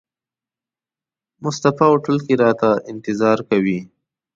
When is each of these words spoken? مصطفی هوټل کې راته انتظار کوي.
مصطفی 1.43 1.85
هوټل 1.89 2.17
کې 2.25 2.33
راته 2.43 2.69
انتظار 2.91 3.37
کوي. 3.49 3.79